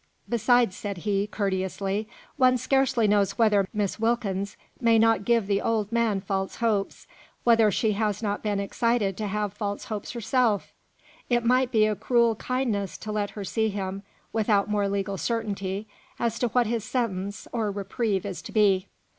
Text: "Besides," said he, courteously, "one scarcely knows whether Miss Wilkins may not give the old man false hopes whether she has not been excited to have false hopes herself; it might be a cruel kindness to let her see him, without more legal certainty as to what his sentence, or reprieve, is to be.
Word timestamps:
"Besides," 0.27 0.75
said 0.75 0.97
he, 0.97 1.27
courteously, 1.27 2.07
"one 2.35 2.57
scarcely 2.57 3.07
knows 3.07 3.37
whether 3.37 3.67
Miss 3.71 3.99
Wilkins 3.99 4.57
may 4.79 4.97
not 4.97 5.25
give 5.25 5.45
the 5.45 5.61
old 5.61 5.91
man 5.91 6.21
false 6.21 6.55
hopes 6.55 7.05
whether 7.43 7.69
she 7.69 7.91
has 7.91 8.23
not 8.23 8.41
been 8.41 8.59
excited 8.59 9.15
to 9.17 9.27
have 9.27 9.53
false 9.53 9.83
hopes 9.83 10.13
herself; 10.13 10.73
it 11.29 11.45
might 11.45 11.71
be 11.71 11.85
a 11.85 11.95
cruel 11.95 12.33
kindness 12.35 12.97
to 12.97 13.11
let 13.11 13.29
her 13.37 13.43
see 13.43 13.69
him, 13.69 14.01
without 14.33 14.67
more 14.67 14.89
legal 14.89 15.19
certainty 15.19 15.87
as 16.17 16.39
to 16.39 16.47
what 16.47 16.65
his 16.65 16.83
sentence, 16.83 17.47
or 17.53 17.69
reprieve, 17.69 18.25
is 18.25 18.41
to 18.41 18.51
be. 18.51 18.87